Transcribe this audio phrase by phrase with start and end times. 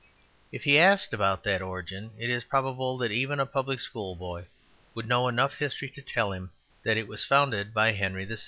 [0.51, 4.45] If he asked about that origin, it is probable that even a public schoolboy
[4.95, 6.49] would know enough history to tell him
[6.81, 8.37] that it was founded by Henry VI.